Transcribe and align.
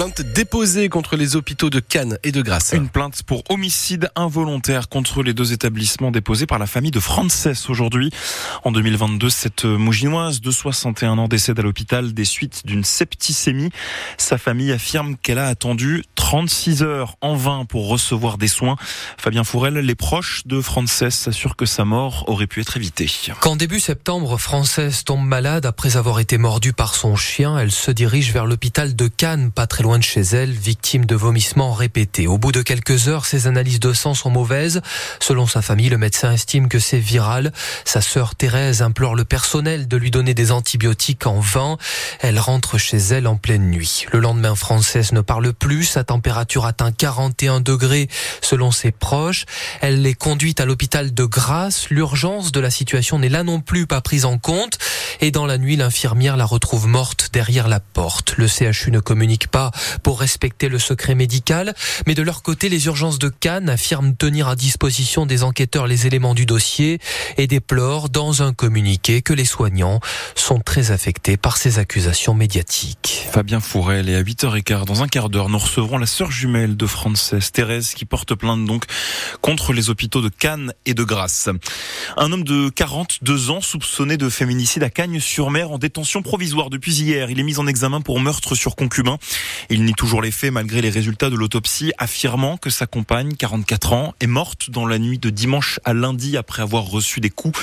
plainte 0.00 0.22
déposée 0.22 0.88
contre 0.88 1.14
les 1.14 1.36
hôpitaux 1.36 1.68
de 1.68 1.78
Cannes 1.78 2.16
et 2.22 2.32
de 2.32 2.40
Grasse. 2.40 2.72
Une 2.72 2.88
plainte 2.88 3.22
pour 3.22 3.42
homicide 3.50 4.08
involontaire 4.16 4.88
contre 4.88 5.22
les 5.22 5.34
deux 5.34 5.52
établissements 5.52 6.10
déposés 6.10 6.46
par 6.46 6.58
la 6.58 6.66
famille 6.66 6.90
de 6.90 7.00
Frances 7.00 7.46
aujourd'hui. 7.68 8.10
En 8.64 8.72
2022, 8.72 9.28
cette 9.28 9.66
mouginoise 9.66 10.40
de 10.40 10.50
61 10.50 11.18
ans 11.18 11.28
décède 11.28 11.58
à 11.58 11.62
l'hôpital 11.62 12.14
des 12.14 12.24
suites 12.24 12.64
d'une 12.64 12.82
septicémie. 12.82 13.68
Sa 14.16 14.38
famille 14.38 14.72
affirme 14.72 15.18
qu'elle 15.18 15.36
a 15.36 15.48
attendu 15.48 16.02
36 16.14 16.82
heures 16.82 17.16
en 17.20 17.34
vain 17.34 17.66
pour 17.66 17.86
recevoir 17.86 18.38
des 18.38 18.48
soins. 18.48 18.76
Fabien 19.18 19.44
Fourel, 19.44 19.74
les 19.74 19.94
proches 19.94 20.46
de 20.46 20.62
Frances 20.62 21.10
s'assurent 21.10 21.56
que 21.56 21.66
sa 21.66 21.84
mort 21.84 22.24
aurait 22.26 22.46
pu 22.46 22.62
être 22.62 22.78
évitée. 22.78 23.10
Quand 23.40 23.56
début 23.56 23.80
septembre, 23.80 24.38
Frances 24.38 24.80
tombe 25.04 25.26
malade 25.26 25.66
après 25.66 25.98
avoir 25.98 26.20
été 26.20 26.38
mordue 26.38 26.72
par 26.72 26.94
son 26.94 27.16
chien, 27.16 27.58
elle 27.58 27.70
se 27.70 27.90
dirige 27.90 28.32
vers 28.32 28.46
l'hôpital 28.46 28.96
de 28.96 29.08
Cannes, 29.08 29.50
pas 29.50 29.66
très 29.66 29.82
loin 29.82 29.89
de 29.98 30.04
chez 30.04 30.20
elle, 30.20 30.52
victime 30.52 31.04
de 31.04 31.14
vomissements 31.14 31.72
répétés. 31.72 32.26
Au 32.26 32.38
bout 32.38 32.52
de 32.52 32.62
quelques 32.62 33.08
heures, 33.08 33.26
ses 33.26 33.46
analyses 33.46 33.80
de 33.80 33.92
sang 33.92 34.14
sont 34.14 34.30
mauvaises. 34.30 34.80
Selon 35.20 35.46
sa 35.46 35.62
famille, 35.62 35.88
le 35.88 35.98
médecin 35.98 36.32
estime 36.32 36.68
que 36.68 36.78
c'est 36.78 36.98
viral. 36.98 37.52
Sa 37.84 38.00
sœur 38.00 38.34
Thérèse 38.34 38.82
implore 38.82 39.14
le 39.14 39.24
personnel 39.24 39.88
de 39.88 39.96
lui 39.96 40.10
donner 40.10 40.34
des 40.34 40.52
antibiotiques 40.52 41.26
en 41.26 41.40
vain. 41.40 41.78
Elle 42.20 42.38
rentre 42.38 42.78
chez 42.78 42.98
elle 42.98 43.26
en 43.26 43.36
pleine 43.36 43.70
nuit. 43.70 44.06
Le 44.12 44.20
lendemain, 44.20 44.54
Frances 44.54 45.12
ne 45.12 45.20
parle 45.20 45.52
plus. 45.52 45.84
Sa 45.84 46.04
température 46.04 46.66
atteint 46.66 46.92
41 46.92 47.60
degrés 47.60 48.08
selon 48.42 48.70
ses 48.70 48.92
proches. 48.92 49.44
Elle 49.80 50.06
est 50.06 50.14
conduite 50.14 50.60
à 50.60 50.64
l'hôpital 50.64 51.14
de 51.14 51.24
Grasse. 51.24 51.90
L'urgence 51.90 52.52
de 52.52 52.60
la 52.60 52.70
situation 52.70 53.18
n'est 53.18 53.28
là 53.28 53.42
non 53.42 53.60
plus 53.60 53.86
pas 53.86 54.00
prise 54.00 54.24
en 54.24 54.38
compte. 54.38 54.78
Et 55.20 55.30
dans 55.30 55.46
la 55.46 55.58
nuit, 55.58 55.76
l'infirmière 55.76 56.36
la 56.36 56.44
retrouve 56.44 56.86
morte 56.86 57.30
derrière 57.32 57.68
la 57.68 57.80
porte. 57.80 58.36
Le 58.36 58.46
CHU 58.46 58.90
ne 58.90 59.00
communique 59.00 59.48
pas 59.48 59.70
pour 60.02 60.20
respecter 60.20 60.68
le 60.68 60.78
secret 60.78 61.14
médical, 61.14 61.74
mais 62.06 62.14
de 62.14 62.22
leur 62.22 62.42
côté, 62.42 62.68
les 62.68 62.86
urgences 62.86 63.18
de 63.18 63.28
Cannes 63.28 63.68
affirment 63.68 64.14
tenir 64.14 64.48
à 64.48 64.56
disposition 64.56 65.26
des 65.26 65.42
enquêteurs 65.42 65.86
les 65.86 66.06
éléments 66.06 66.34
du 66.34 66.46
dossier 66.46 66.98
et 67.36 67.46
déplorent 67.46 68.08
dans 68.08 68.42
un 68.42 68.52
communiqué 68.52 69.22
que 69.22 69.32
les 69.32 69.44
soignants 69.44 70.00
sont 70.34 70.60
très 70.60 70.90
affectés 70.90 71.36
par 71.36 71.56
ces 71.56 71.78
accusations 71.78 72.34
médiatiques. 72.34 73.26
Fabien 73.30 73.60
Fourel 73.60 74.08
et 74.08 74.14
à 74.14 74.22
8h15, 74.22 74.84
dans 74.84 75.02
un 75.02 75.08
quart 75.08 75.28
d'heure, 75.28 75.48
nous 75.48 75.58
recevrons 75.58 75.98
la 75.98 76.06
sœur 76.06 76.30
jumelle 76.30 76.76
de 76.76 76.86
Frances, 76.86 77.34
Thérèse, 77.52 77.94
qui 77.94 78.04
porte 78.04 78.34
plainte 78.34 78.64
donc 78.64 78.84
contre 79.40 79.72
les 79.72 79.90
hôpitaux 79.90 80.20
de 80.20 80.28
Cannes 80.28 80.72
et 80.86 80.94
de 80.94 81.04
Grasse. 81.04 81.48
Un 82.16 82.32
homme 82.32 82.44
de 82.44 82.68
42 82.68 83.50
ans 83.50 83.60
soupçonné 83.60 84.16
de 84.16 84.28
féminicide 84.28 84.82
à 84.82 84.90
Cagnes-sur-Mer 84.90 85.70
en 85.70 85.78
détention 85.78 86.22
provisoire 86.22 86.70
depuis 86.70 87.00
hier. 87.00 87.30
Il 87.30 87.38
est 87.38 87.44
mis 87.44 87.58
en 87.58 87.66
examen 87.66 88.00
pour 88.00 88.20
meurtre 88.20 88.54
sur 88.54 88.76
concubin. 88.76 89.18
Il 89.72 89.84
nie 89.84 89.94
toujours 89.94 90.20
les 90.20 90.32
faits 90.32 90.52
malgré 90.52 90.82
les 90.82 90.90
résultats 90.90 91.30
de 91.30 91.36
l'autopsie, 91.36 91.92
affirmant 91.96 92.56
que 92.56 92.70
sa 92.70 92.86
compagne, 92.86 93.36
44 93.36 93.92
ans, 93.92 94.14
est 94.18 94.26
morte 94.26 94.68
dans 94.68 94.84
la 94.84 94.98
nuit 94.98 95.20
de 95.20 95.30
dimanche 95.30 95.78
à 95.84 95.94
lundi 95.94 96.36
après 96.36 96.62
avoir 96.62 96.84
reçu 96.84 97.20
des 97.20 97.30
coups. 97.30 97.56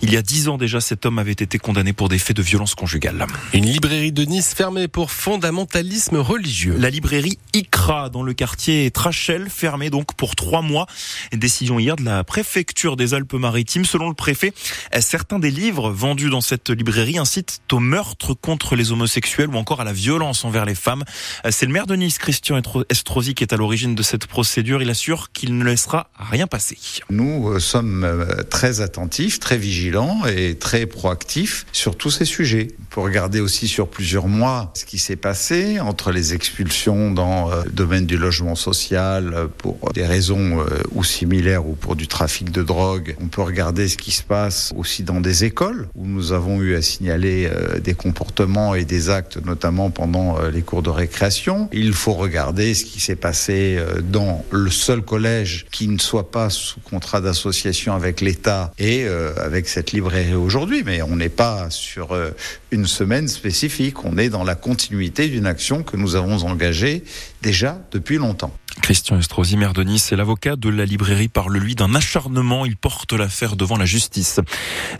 Il 0.00 0.10
y 0.10 0.16
a 0.16 0.22
10 0.22 0.48
ans 0.48 0.56
déjà, 0.56 0.80
cet 0.80 1.04
homme 1.04 1.18
avait 1.18 1.32
été 1.32 1.58
condamné 1.58 1.92
pour 1.92 2.08
des 2.08 2.18
faits 2.18 2.34
de 2.34 2.40
violence 2.40 2.74
conjugale. 2.74 3.26
Une 3.52 3.66
librairie 3.66 4.10
de 4.10 4.24
Nice 4.24 4.54
fermée 4.54 4.88
pour 4.88 5.10
fondamentalisme 5.10 6.16
religieux. 6.16 6.76
La 6.78 6.88
librairie 6.88 7.38
ICRA 7.52 8.08
dans 8.08 8.22
le 8.22 8.32
quartier 8.32 8.90
Trachel 8.90 9.50
fermée 9.50 9.90
donc 9.90 10.14
pour 10.14 10.36
trois 10.36 10.62
mois. 10.62 10.86
Décision 11.32 11.78
hier 11.78 11.96
de 11.96 12.04
la 12.04 12.24
préfecture 12.24 12.96
des 12.96 13.12
Alpes-Maritimes. 13.12 13.84
Selon 13.84 14.08
le 14.08 14.14
préfet, 14.14 14.54
certains 15.00 15.38
des 15.38 15.50
livres 15.50 15.90
vendus 15.90 16.30
dans 16.30 16.40
cette 16.40 16.70
librairie 16.70 17.18
incitent 17.18 17.60
au 17.70 17.80
meurtre 17.80 18.32
contre 18.32 18.76
les 18.76 18.92
homosexuels 18.92 19.50
ou 19.50 19.56
encore 19.56 19.82
à 19.82 19.84
la 19.84 19.92
violence 19.92 20.46
envers 20.46 20.64
les 20.64 20.74
femmes. 20.74 21.04
C'est 21.48 21.64
le 21.64 21.72
maire 21.72 21.86
de 21.86 21.96
Nice, 21.96 22.18
Christian 22.18 22.60
Estrosi, 22.90 23.34
qui 23.34 23.44
est 23.44 23.54
à 23.54 23.56
l'origine 23.56 23.94
de 23.94 24.02
cette 24.02 24.26
procédure. 24.26 24.82
Il 24.82 24.90
assure 24.90 25.32
qu'il 25.32 25.56
ne 25.56 25.64
laissera 25.64 26.10
rien 26.18 26.46
passer. 26.46 26.76
Nous 27.08 27.48
euh, 27.48 27.58
sommes 27.58 28.04
euh, 28.04 28.42
très 28.42 28.82
attentifs, 28.82 29.40
très 29.40 29.56
vigilants 29.56 30.26
et 30.26 30.56
très 30.56 30.84
proactifs 30.84 31.64
sur 31.72 31.96
tous 31.96 32.10
ces 32.10 32.26
sujets. 32.26 32.68
Pour 32.90 33.04
regarder 33.04 33.40
aussi 33.40 33.68
sur 33.68 33.88
plusieurs 33.88 34.28
mois 34.28 34.70
ce 34.74 34.84
qui 34.84 34.98
s'est 34.98 35.16
passé 35.16 35.80
entre 35.80 36.10
les 36.10 36.34
expulsions 36.34 37.10
dans 37.10 37.50
euh, 37.50 37.62
le 37.64 37.70
domaine 37.70 38.04
du 38.04 38.18
logement 38.18 38.54
social 38.54 39.48
pour 39.56 39.78
des 39.94 40.04
raisons 40.04 40.64
ou 40.92 41.04
similaires 41.04 41.66
ou 41.66 41.74
pour 41.74 41.96
du 41.96 42.06
trafic 42.06 42.50
de 42.50 42.62
drogue. 42.62 43.16
On 43.20 43.28
peut 43.28 43.42
regarder 43.42 43.88
ce 43.88 43.96
qui 43.96 44.10
se 44.10 44.22
passe 44.22 44.72
aussi 44.76 45.04
dans 45.04 45.20
des 45.20 45.44
écoles 45.44 45.88
où 45.94 46.06
nous 46.06 46.32
avons 46.32 46.60
eu 46.60 46.74
à 46.74 46.82
signaler 46.82 47.50
des 47.82 47.94
comportements 47.94 48.74
et 48.74 48.84
des 48.84 49.08
actes, 49.08 49.38
notamment 49.44 49.90
pendant 49.90 50.40
les 50.48 50.62
cours 50.62 50.82
de 50.82 50.90
récréation. 50.90 51.29
Il 51.72 51.92
faut 51.92 52.12
regarder 52.12 52.74
ce 52.74 52.84
qui 52.84 53.00
s'est 53.00 53.16
passé 53.16 53.76
euh, 53.78 54.00
dans 54.00 54.44
le 54.50 54.70
seul 54.70 55.02
collège 55.02 55.66
qui 55.70 55.88
ne 55.88 55.98
soit 55.98 56.30
pas 56.30 56.50
sous 56.50 56.80
contrat 56.80 57.20
d'association 57.20 57.94
avec 57.94 58.20
l'État 58.20 58.72
et 58.78 59.04
euh, 59.04 59.32
avec 59.36 59.68
cette 59.68 59.92
librairie 59.92 60.34
aujourd'hui. 60.34 60.82
Mais 60.84 61.02
on 61.02 61.16
n'est 61.16 61.28
pas 61.28 61.70
sur 61.70 62.12
euh, 62.12 62.30
une 62.70 62.86
semaine 62.86 63.28
spécifique, 63.28 64.04
on 64.04 64.18
est 64.18 64.28
dans 64.28 64.44
la 64.44 64.54
continuité 64.54 65.28
d'une 65.28 65.46
action 65.46 65.82
que 65.82 65.96
nous 65.96 66.16
avons 66.16 66.44
engagée 66.44 67.04
déjà 67.42 67.78
depuis 67.92 68.16
longtemps. 68.16 68.54
Christian 68.80 69.18
Estrosi, 69.18 69.56
maire 69.56 69.72
de 69.72 69.82
Nice, 69.82 70.12
et 70.12 70.16
l'avocat 70.16 70.56
de 70.56 70.68
la 70.68 70.84
librairie 70.84 71.28
parle 71.28 71.56
lui 71.56 71.74
d'un 71.74 71.94
acharnement. 71.94 72.64
Il 72.64 72.76
porte 72.76 73.12
l'affaire 73.12 73.56
devant 73.56 73.76
la 73.76 73.84
justice. 73.84 74.40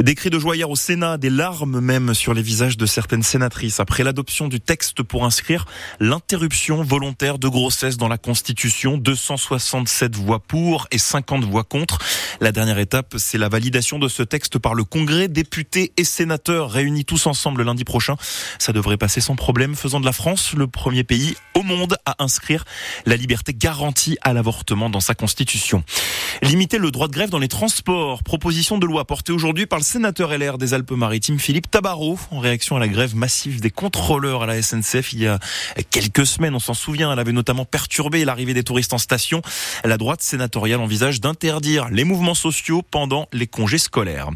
Des 0.01 0.15
cris 0.15 0.31
de 0.31 0.39
joie 0.39 0.57
hier 0.57 0.71
au 0.71 0.77
Sénat, 0.77 1.19
des 1.19 1.31
larmes 1.31 1.81
même 1.81 2.15
sur 2.15 2.35
les 2.35 2.43
visages 2.43 2.77
de 2.77 2.87
certaines 2.87 3.23
sénatrices 3.23 3.81
après 3.81 4.05
l'adoption 4.05 4.49
du 4.49 4.61
texte 4.61 5.03
pour 5.03 5.25
inscrire 5.25 5.67
l'interruption 5.99 6.83
volontaire 6.83 7.39
de 7.39 7.49
grossesse 7.49 7.97
dans 7.97 8.09
la 8.09 8.19
Constitution. 8.19 8.99
267 8.99 10.17
voix 10.17 10.39
pour 10.39 10.87
et 10.91 10.99
50 10.99 11.45
voix 11.45 11.65
contre. 11.65 11.99
La 12.41 12.53
dernière 12.53 12.79
étape, 12.79 13.15
c'est 13.19 13.39
la 13.39 13.49
validation 13.49 13.99
de 13.99 14.09
ce 14.09 14.23
texte 14.23 14.59
par 14.59 14.75
le 14.75 14.85
Congrès, 14.85 15.29
députés 15.29 15.93
et 15.97 16.05
sénateurs 16.05 16.71
réunis 16.71 17.05
tous 17.05 17.27
ensemble 17.27 17.62
lundi 17.62 17.85
prochain. 17.85 18.17
Ça 18.59 18.73
devrait 18.73 18.97
passer 18.97 19.21
sans 19.21 19.37
problème, 19.37 19.75
faisant 19.75 20.01
de 20.01 20.07
la 20.07 20.12
France 20.12 20.55
le 20.55 20.67
premier 20.67 21.05
pays 21.05 21.37
au 21.55 21.62
monde 21.62 21.97
à 22.07 22.23
inscrire 22.23 22.65
la 23.07 23.17
liberté 23.17 23.53
garantie 23.70 24.19
à 24.22 24.32
l'avortement 24.32 24.91
dans 24.91 24.98
sa 24.98 25.14
constitution. 25.14 25.84
Limiter 26.42 26.76
le 26.78 26.91
droit 26.91 27.06
de 27.06 27.12
grève 27.12 27.31
dans 27.31 27.38
les 27.38 27.47
transports, 27.47 28.25
proposition 28.25 28.78
de 28.78 28.86
loi 28.86 29.04
portée 29.04 29.32
aujourd'hui 29.32 29.66
par 29.66 29.78
le 29.78 29.84
sénateur 29.84 30.36
LR 30.36 30.58
des 30.58 30.75
Alpes-Maritimes 30.75 31.38
Philippe 31.38 31.70
Tabarot 31.70 32.19
en 32.32 32.41
réaction 32.41 32.75
à 32.75 32.81
la 32.81 32.88
grève 32.88 33.14
massive 33.14 33.60
des 33.60 33.70
contrôleurs 33.70 34.42
à 34.42 34.47
la 34.47 34.60
SNCF 34.60 35.12
il 35.12 35.20
y 35.20 35.28
a 35.28 35.38
quelques 35.91 36.26
semaines, 36.26 36.56
on 36.56 36.58
s'en 36.58 36.75
souvient, 36.75 37.12
elle 37.12 37.20
avait 37.20 37.31
notamment 37.31 37.64
perturbé 37.64 38.25
l'arrivée 38.25 38.54
des 38.54 38.64
touristes 38.64 38.92
en 38.92 38.98
station. 38.98 39.41
La 39.84 39.98
droite 39.98 40.20
sénatoriale 40.20 40.81
envisage 40.81 41.20
d'interdire 41.20 41.91
les 41.91 42.02
mouvements 42.02 42.34
sociaux 42.34 42.82
pendant 42.82 43.28
les 43.32 43.47
congés 43.47 43.78
scolaires. 43.78 44.31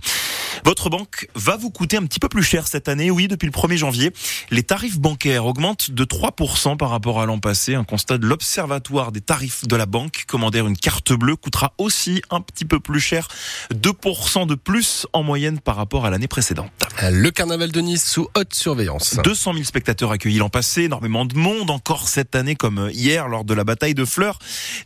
Votre 0.64 0.88
banque 0.88 1.28
va 1.34 1.58
vous 1.58 1.68
coûter 1.68 1.98
un 1.98 2.04
petit 2.04 2.18
peu 2.18 2.30
plus 2.30 2.42
cher 2.42 2.66
cette 2.66 2.88
année. 2.88 3.10
Oui, 3.10 3.28
depuis 3.28 3.44
le 3.44 3.52
1er 3.52 3.76
janvier, 3.76 4.12
les 4.50 4.62
tarifs 4.62 4.98
bancaires 4.98 5.44
augmentent 5.44 5.90
de 5.90 6.04
3% 6.04 6.78
par 6.78 6.88
rapport 6.88 7.20
à 7.20 7.26
l'an 7.26 7.38
passé. 7.38 7.74
Un 7.74 7.84
constat 7.84 8.16
de 8.16 8.26
l'Observatoire 8.26 9.12
des 9.12 9.20
tarifs 9.20 9.68
de 9.68 9.76
la 9.76 9.84
banque. 9.84 10.24
Commander 10.26 10.60
une 10.60 10.78
carte 10.78 11.12
bleue 11.12 11.36
coûtera 11.36 11.74
aussi 11.76 12.22
un 12.30 12.40
petit 12.40 12.64
peu 12.64 12.80
plus 12.80 12.98
cher. 12.98 13.28
2% 13.74 14.46
de 14.46 14.54
plus 14.54 15.06
en 15.12 15.22
moyenne 15.22 15.60
par 15.60 15.76
rapport 15.76 16.06
à 16.06 16.10
l'année 16.10 16.28
précédente. 16.28 16.70
Le 17.10 17.30
carnaval 17.30 17.70
de 17.70 17.80
Nice 17.82 18.08
sous 18.10 18.28
haute 18.34 18.54
surveillance. 18.54 19.18
200 19.22 19.52
000 19.52 19.64
spectateurs 19.64 20.12
accueillis 20.12 20.38
l'an 20.38 20.48
passé. 20.48 20.84
Énormément 20.84 21.26
de 21.26 21.36
monde 21.36 21.70
encore 21.70 22.08
cette 22.08 22.34
année 22.34 22.56
comme 22.56 22.88
hier 22.90 23.28
lors 23.28 23.44
de 23.44 23.52
la 23.52 23.64
bataille 23.64 23.94
de 23.94 24.06
fleurs. 24.06 24.38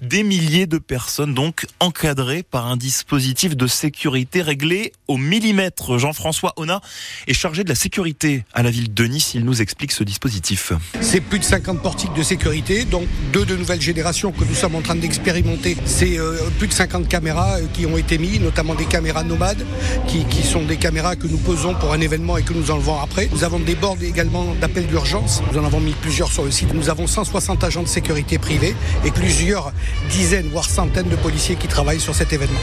Des 0.02 0.24
milliers 0.24 0.66
de 0.66 0.78
personnes 0.78 1.34
donc 1.34 1.66
encadrées 1.78 2.42
par 2.42 2.66
un 2.66 2.76
dispositif 2.76 3.56
de 3.56 3.68
sécurité 3.68 4.42
réglé 4.42 4.92
au 5.06 5.16
millimètre 5.16 5.67
Jean-François 5.98 6.52
Ona 6.56 6.80
est 7.26 7.34
chargé 7.34 7.64
de 7.64 7.68
la 7.68 7.74
sécurité 7.74 8.44
à 8.52 8.62
la 8.62 8.70
ville 8.70 8.92
de 8.92 9.04
Nice. 9.04 9.32
Il 9.34 9.44
nous 9.44 9.62
explique 9.62 9.92
ce 9.92 10.04
dispositif. 10.04 10.72
C'est 11.00 11.20
plus 11.20 11.38
de 11.38 11.44
50 11.44 11.80
portiques 11.82 12.14
de 12.14 12.22
sécurité, 12.22 12.84
donc 12.84 13.06
deux 13.32 13.44
de 13.44 13.56
nouvelles 13.56 13.80
générations 13.80 14.32
que 14.32 14.44
nous 14.44 14.54
sommes 14.54 14.74
en 14.74 14.80
train 14.80 14.96
d'expérimenter. 14.96 15.76
C'est 15.84 16.18
euh, 16.18 16.36
plus 16.58 16.68
de 16.68 16.72
50 16.72 17.08
caméras 17.08 17.58
euh, 17.58 17.66
qui 17.72 17.86
ont 17.86 17.96
été 17.96 18.18
mises, 18.18 18.40
notamment 18.40 18.74
des 18.74 18.84
caméras 18.84 19.24
nomades, 19.24 19.64
qui, 20.06 20.24
qui, 20.24 20.42
sont 20.42 20.62
des 20.62 20.76
caméras 20.76 21.16
que 21.16 21.26
nous 21.26 21.38
posons 21.38 21.74
pour 21.74 21.92
un 21.92 22.00
événement 22.00 22.36
et 22.36 22.42
que 22.42 22.52
nous 22.52 22.70
enlevons 22.70 23.00
après. 23.00 23.28
Nous 23.32 23.44
avons 23.44 23.58
des 23.58 23.74
bords 23.74 23.96
également 24.02 24.54
d'appel 24.60 24.86
d'urgence. 24.86 25.42
Nous 25.52 25.58
en 25.58 25.64
avons 25.64 25.80
mis 25.80 25.92
plusieurs 25.92 26.30
sur 26.30 26.44
le 26.44 26.50
site. 26.50 26.72
Nous 26.74 26.90
avons 26.90 27.06
160 27.06 27.64
agents 27.64 27.82
de 27.82 27.88
sécurité 27.88 28.38
privés 28.38 28.74
et 29.04 29.10
plusieurs 29.10 29.72
dizaines, 30.10 30.48
voire 30.48 30.68
centaines 30.68 31.08
de 31.08 31.16
policiers 31.16 31.56
qui 31.56 31.68
travaillent 31.68 32.00
sur 32.00 32.14
cet 32.14 32.32
événement. 32.32 32.58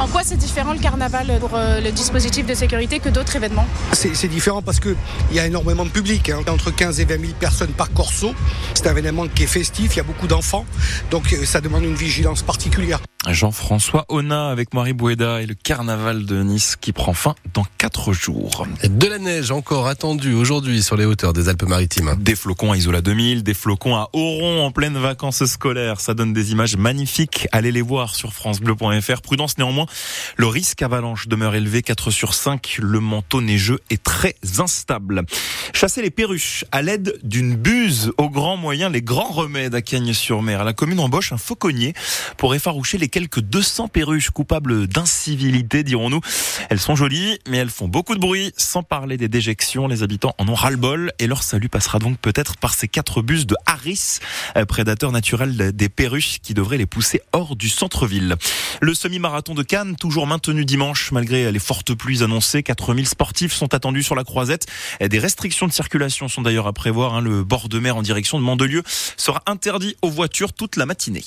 En 0.00 0.06
quoi 0.06 0.22
c'est 0.24 0.36
différent 0.36 0.72
le 0.72 0.78
carnaval 0.78 1.38
pour 1.40 1.50
euh, 1.54 1.80
le 1.80 1.90
dispositif 1.90 2.46
de 2.48 2.54
sécurité 2.54 2.98
que 2.98 3.10
d'autres 3.10 3.36
événements 3.36 3.66
C'est 3.92 4.28
différent 4.28 4.62
parce 4.62 4.80
qu'il 4.80 4.96
y 5.32 5.38
a 5.38 5.46
énormément 5.46 5.84
de 5.84 5.90
public, 5.90 6.30
hein. 6.30 6.40
entre 6.48 6.70
15 6.70 6.98
et 7.00 7.04
20 7.04 7.20
000 7.20 7.32
personnes 7.38 7.72
par 7.72 7.92
corso. 7.92 8.34
C'est 8.74 8.86
un 8.86 8.96
événement 8.96 9.28
qui 9.28 9.44
est 9.44 9.46
festif, 9.46 9.94
il 9.94 9.98
y 9.98 10.00
a 10.00 10.04
beaucoup 10.04 10.26
d'enfants, 10.26 10.64
donc 11.10 11.32
euh, 11.32 11.44
ça 11.44 11.60
demande 11.60 11.84
une 11.84 11.94
vigilance 11.94 12.42
particulière. 12.42 13.00
Jean-François 13.32 14.04
Ona 14.08 14.48
avec 14.48 14.74
Marie 14.74 14.92
Boueda 14.92 15.42
et 15.42 15.46
le 15.46 15.54
carnaval 15.54 16.24
de 16.24 16.42
Nice 16.42 16.76
qui 16.76 16.92
prend 16.92 17.12
fin 17.12 17.34
dans 17.54 17.64
quatre 17.76 18.12
jours. 18.12 18.66
De 18.84 19.06
la 19.06 19.18
neige 19.18 19.50
encore 19.50 19.86
attendue 19.86 20.34
aujourd'hui 20.34 20.82
sur 20.82 20.96
les 20.96 21.04
hauteurs 21.04 21.32
des 21.32 21.48
Alpes-Maritimes. 21.48 22.16
Des 22.18 22.34
flocons 22.34 22.72
à 22.72 22.76
Isola 22.76 23.00
2000, 23.00 23.42
des 23.42 23.54
flocons 23.54 23.96
à 23.96 24.08
Oron 24.12 24.64
en 24.64 24.70
pleine 24.70 24.96
vacances 24.98 25.44
scolaires. 25.44 26.00
Ça 26.00 26.14
donne 26.14 26.32
des 26.32 26.52
images 26.52 26.76
magnifiques. 26.76 27.48
Allez 27.52 27.72
les 27.72 27.82
voir 27.82 28.14
sur 28.14 28.32
francebleu.fr. 28.32 29.20
Prudence 29.22 29.58
néanmoins, 29.58 29.86
le 30.36 30.46
risque 30.46 30.82
avalanche 30.82 31.28
demeure 31.28 31.54
élevé 31.54 31.82
4 31.82 32.10
sur 32.10 32.34
5. 32.34 32.78
Le 32.80 33.00
manteau 33.00 33.40
neigeux 33.40 33.80
est 33.90 34.02
très 34.02 34.36
instable. 34.58 35.24
Chasser 35.72 36.02
les 36.02 36.10
perruches 36.10 36.64
à 36.72 36.82
l'aide 36.82 37.18
d'une 37.22 37.54
buse 37.54 38.12
au 38.18 38.30
grand 38.30 38.56
moyen, 38.56 38.88
les 38.88 39.02
grands 39.02 39.32
remèdes 39.32 39.74
à 39.74 39.82
Cagnes-sur-Mer. 39.82 40.64
La 40.64 40.72
commune 40.72 41.00
embauche 41.00 41.32
un 41.32 41.38
fauconnier 41.38 41.94
pour 42.36 42.54
effaroucher 42.54 42.98
les 42.98 43.08
quelques 43.18 43.40
200 43.40 43.88
perruches 43.88 44.30
coupables 44.30 44.86
d'incivilité, 44.86 45.82
dirons-nous. 45.82 46.20
Elles 46.70 46.78
sont 46.78 46.94
jolies, 46.94 47.40
mais 47.48 47.56
elles 47.56 47.68
font 47.68 47.88
beaucoup 47.88 48.14
de 48.14 48.20
bruit, 48.20 48.52
sans 48.56 48.84
parler 48.84 49.16
des 49.16 49.26
déjections. 49.26 49.88
Les 49.88 50.04
habitants 50.04 50.36
en 50.38 50.46
ont 50.46 50.54
ras-le-bol 50.54 51.10
et 51.18 51.26
leur 51.26 51.42
salut 51.42 51.68
passera 51.68 51.98
donc 51.98 52.16
peut-être 52.18 52.56
par 52.58 52.74
ces 52.74 52.86
quatre 52.86 53.20
bus 53.20 53.44
de 53.44 53.56
Harris, 53.66 54.20
euh, 54.56 54.64
prédateur 54.66 55.10
naturel 55.10 55.72
des 55.72 55.88
perruches 55.88 56.38
qui 56.40 56.54
devraient 56.54 56.78
les 56.78 56.86
pousser 56.86 57.20
hors 57.32 57.56
du 57.56 57.68
centre-ville. 57.68 58.36
Le 58.80 58.94
semi-marathon 58.94 59.54
de 59.54 59.64
Cannes, 59.64 59.96
toujours 59.96 60.28
maintenu 60.28 60.64
dimanche, 60.64 61.10
malgré 61.10 61.50
les 61.50 61.58
fortes 61.58 61.94
pluies 61.94 62.22
annoncées. 62.22 62.62
4000 62.62 63.08
sportifs 63.08 63.52
sont 63.52 63.74
attendus 63.74 64.04
sur 64.04 64.14
la 64.14 64.22
croisette. 64.22 64.66
Des 65.00 65.18
restrictions 65.18 65.66
de 65.66 65.72
circulation 65.72 66.28
sont 66.28 66.42
d'ailleurs 66.42 66.68
à 66.68 66.72
prévoir. 66.72 67.14
Hein. 67.14 67.20
Le 67.20 67.42
bord 67.42 67.68
de 67.68 67.80
mer 67.80 67.96
en 67.96 68.02
direction 68.02 68.38
de 68.38 68.44
Mandelieu 68.44 68.84
sera 69.16 69.42
interdit 69.46 69.96
aux 70.02 70.10
voitures 70.10 70.52
toute 70.52 70.76
la 70.76 70.86
matinée. 70.86 71.24